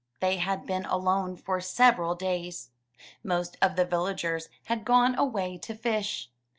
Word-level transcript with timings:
They 0.19 0.37
had 0.37 0.65
been 0.65 0.85
alone 0.85 1.37
for 1.37 1.61
several 1.61 2.15
days. 2.15 2.71
Most 3.23 3.55
of 3.61 3.75
the 3.75 3.85
villagers 3.85 4.49
had 4.63 4.83
gone 4.83 5.13
away 5.13 5.59
to 5.59 5.75
fish. 5.75 6.31